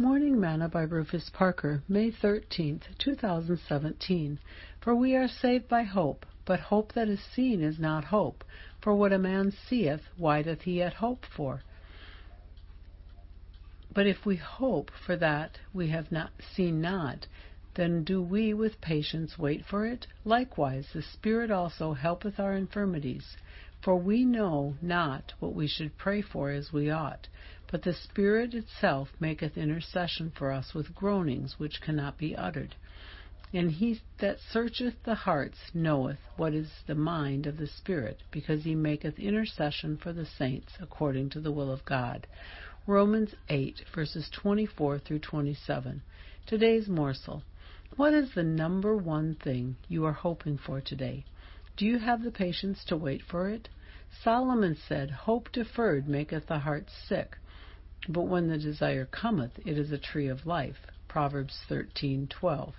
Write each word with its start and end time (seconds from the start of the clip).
Morning 0.00 0.40
Manna 0.40 0.66
by 0.66 0.80
Rufus 0.80 1.28
Parker, 1.28 1.82
May 1.86 2.10
13th, 2.10 2.96
2017. 2.96 4.38
For 4.80 4.94
we 4.94 5.14
are 5.14 5.28
saved 5.28 5.68
by 5.68 5.82
hope, 5.82 6.24
but 6.46 6.58
hope 6.58 6.94
that 6.94 7.06
is 7.06 7.20
seen 7.22 7.60
is 7.62 7.78
not 7.78 8.04
hope. 8.04 8.42
For 8.80 8.94
what 8.94 9.12
a 9.12 9.18
man 9.18 9.50
seeth, 9.50 10.00
why 10.16 10.40
doth 10.40 10.62
he 10.62 10.78
yet 10.78 10.94
hope 10.94 11.26
for? 11.26 11.60
But 13.92 14.06
if 14.06 14.24
we 14.24 14.36
hope 14.36 14.90
for 15.04 15.16
that 15.16 15.58
we 15.74 15.88
have 15.88 16.10
not 16.10 16.30
seen 16.56 16.80
not, 16.80 17.26
then 17.74 18.02
do 18.02 18.20
we 18.20 18.52
with 18.52 18.80
patience 18.80 19.38
wait 19.38 19.64
for 19.64 19.86
it? 19.86 20.06
Likewise 20.24 20.88
the 20.92 21.02
Spirit 21.02 21.50
also 21.50 21.92
helpeth 21.92 22.40
our 22.40 22.54
infirmities. 22.54 23.36
For 23.80 23.96
we 23.96 24.24
know 24.24 24.76
not 24.82 25.32
what 25.38 25.54
we 25.54 25.66
should 25.66 25.96
pray 25.96 26.20
for 26.20 26.50
as 26.50 26.72
we 26.72 26.90
ought, 26.90 27.28
but 27.70 27.82
the 27.82 27.94
Spirit 27.94 28.54
itself 28.54 29.08
maketh 29.20 29.56
intercession 29.56 30.32
for 30.36 30.50
us 30.50 30.74
with 30.74 30.94
groanings 30.94 31.54
which 31.58 31.80
cannot 31.80 32.18
be 32.18 32.36
uttered. 32.36 32.74
And 33.52 33.70
he 33.70 34.00
that 34.18 34.38
searcheth 34.52 35.02
the 35.04 35.14
hearts 35.14 35.58
knoweth 35.72 36.18
what 36.36 36.52
is 36.54 36.70
the 36.86 36.94
mind 36.94 37.46
of 37.46 37.56
the 37.56 37.66
Spirit, 37.66 38.22
because 38.30 38.64
he 38.64 38.74
maketh 38.74 39.18
intercession 39.18 39.96
for 39.96 40.12
the 40.12 40.26
saints 40.26 40.72
according 40.80 41.30
to 41.30 41.40
the 41.40 41.50
will 41.50 41.72
of 41.72 41.84
God. 41.84 42.26
Romans 42.86 43.34
8, 43.48 43.84
verses 43.94 44.28
24 44.30 44.98
through 44.98 45.20
27. 45.20 46.02
Today's 46.46 46.88
morsel. 46.88 47.42
What 47.96 48.14
is 48.14 48.34
the 48.34 48.44
number 48.44 48.96
one 48.96 49.34
thing 49.34 49.76
you 49.88 50.04
are 50.04 50.12
hoping 50.12 50.56
for 50.58 50.80
today? 50.80 51.24
Do 51.76 51.84
you 51.84 51.98
have 51.98 52.22
the 52.22 52.30
patience 52.30 52.84
to 52.84 52.96
wait 52.96 53.22
for 53.22 53.48
it? 53.48 53.68
Solomon 54.22 54.76
said, 54.76 55.10
Hope 55.10 55.50
deferred 55.50 56.08
maketh 56.08 56.46
the 56.46 56.60
heart 56.60 56.88
sick, 56.88 57.36
but 58.08 58.22
when 58.22 58.48
the 58.48 58.58
desire 58.58 59.06
cometh, 59.06 59.58
it 59.66 59.76
is 59.76 59.90
a 59.90 59.98
tree 59.98 60.28
of 60.28 60.46
life. 60.46 60.86
Proverbs 61.08 61.64
13:12. 61.68 62.74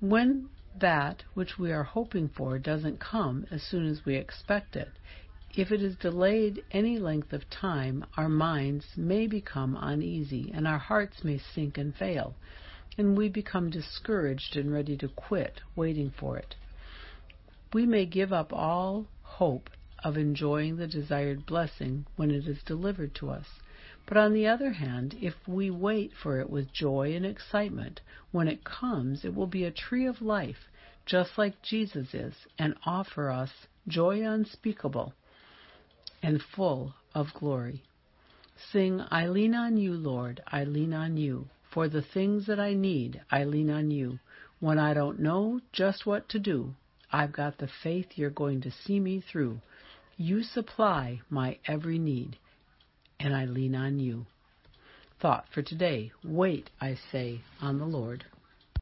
When 0.00 0.48
that 0.78 1.24
which 1.34 1.58
we 1.58 1.72
are 1.72 1.82
hoping 1.82 2.28
for 2.28 2.58
doesn't 2.58 3.00
come 3.00 3.46
as 3.50 3.62
soon 3.62 3.86
as 3.86 4.04
we 4.04 4.14
expect 4.14 4.76
it, 4.76 4.92
if 5.56 5.72
it 5.72 5.82
is 5.82 5.96
delayed 5.96 6.62
any 6.70 6.96
length 6.96 7.32
of 7.32 7.50
time, 7.50 8.06
our 8.16 8.28
minds 8.28 8.96
may 8.96 9.26
become 9.26 9.76
uneasy 9.80 10.48
and 10.54 10.66
our 10.66 10.78
hearts 10.78 11.24
may 11.24 11.36
sink 11.38 11.76
and 11.76 11.92
fail, 11.96 12.36
and 12.96 13.18
we 13.18 13.28
become 13.28 13.68
discouraged 13.68 14.56
and 14.56 14.72
ready 14.72 14.96
to 14.96 15.08
quit 15.08 15.60
waiting 15.74 16.08
for 16.08 16.38
it. 16.38 16.54
We 17.72 17.84
may 17.84 18.06
give 18.06 18.32
up 18.32 18.52
all 18.52 19.08
hope 19.22 19.68
of 20.04 20.16
enjoying 20.16 20.76
the 20.76 20.86
desired 20.86 21.44
blessing 21.46 22.06
when 22.14 22.30
it 22.30 22.46
is 22.46 22.62
delivered 22.62 23.14
to 23.16 23.30
us. 23.30 23.46
But 24.06 24.16
on 24.16 24.32
the 24.32 24.46
other 24.46 24.70
hand, 24.70 25.16
if 25.20 25.34
we 25.48 25.68
wait 25.68 26.12
for 26.12 26.38
it 26.38 26.48
with 26.48 26.72
joy 26.72 27.14
and 27.14 27.26
excitement, 27.26 28.00
when 28.30 28.46
it 28.46 28.62
comes, 28.62 29.24
it 29.24 29.34
will 29.34 29.48
be 29.48 29.64
a 29.64 29.72
tree 29.72 30.06
of 30.06 30.22
life, 30.22 30.68
just 31.04 31.36
like 31.36 31.60
Jesus 31.60 32.14
is, 32.14 32.34
and 32.56 32.76
offer 32.86 33.30
us 33.30 33.66
joy 33.88 34.24
unspeakable 34.24 35.12
and 36.22 36.42
full 36.42 36.94
of 37.14 37.32
glory. 37.34 37.82
Sing, 38.70 39.00
I 39.10 39.26
lean 39.26 39.54
on 39.54 39.76
you, 39.76 39.94
Lord, 39.94 40.42
I 40.46 40.64
lean 40.64 40.92
on 40.92 41.16
you. 41.16 41.48
For 41.70 41.88
the 41.88 42.02
things 42.02 42.46
that 42.46 42.60
I 42.60 42.74
need, 42.74 43.22
I 43.30 43.44
lean 43.44 43.70
on 43.70 43.90
you. 43.90 44.18
When 44.58 44.78
I 44.78 44.92
don't 44.92 45.20
know 45.20 45.60
just 45.72 46.04
what 46.04 46.28
to 46.30 46.38
do, 46.38 46.74
I've 47.12 47.32
got 47.32 47.58
the 47.58 47.68
faith 47.82 48.16
you're 48.16 48.30
going 48.30 48.60
to 48.62 48.70
see 48.70 49.00
me 49.00 49.20
through. 49.20 49.60
You 50.16 50.42
supply 50.42 51.20
my 51.30 51.58
every 51.64 51.98
need, 51.98 52.36
and 53.18 53.34
I 53.34 53.46
lean 53.46 53.74
on 53.74 53.98
you. 53.98 54.26
Thought 55.20 55.46
for 55.48 55.62
today 55.62 56.12
Wait, 56.22 56.70
I 56.80 56.96
say, 57.10 57.40
on 57.60 57.78
the 57.78 57.86
Lord. 57.86 58.24